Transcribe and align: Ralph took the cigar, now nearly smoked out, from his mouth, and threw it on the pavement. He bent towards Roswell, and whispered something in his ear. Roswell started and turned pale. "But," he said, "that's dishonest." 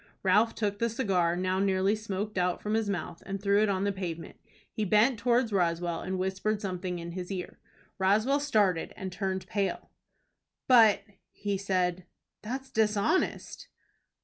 Ralph 0.23 0.55
took 0.55 0.79
the 0.79 0.89
cigar, 0.89 1.35
now 1.35 1.59
nearly 1.59 1.95
smoked 1.95 2.35
out, 2.39 2.59
from 2.59 2.73
his 2.73 2.89
mouth, 2.89 3.21
and 3.23 3.39
threw 3.39 3.61
it 3.61 3.69
on 3.69 3.83
the 3.83 3.91
pavement. 3.91 4.35
He 4.71 4.83
bent 4.83 5.19
towards 5.19 5.53
Roswell, 5.53 6.01
and 6.01 6.17
whispered 6.17 6.59
something 6.59 6.97
in 6.97 7.11
his 7.11 7.31
ear. 7.31 7.59
Roswell 7.99 8.39
started 8.39 8.93
and 8.97 9.11
turned 9.11 9.45
pale. 9.45 9.91
"But," 10.67 11.03
he 11.29 11.55
said, 11.55 12.07
"that's 12.41 12.71
dishonest." 12.71 13.67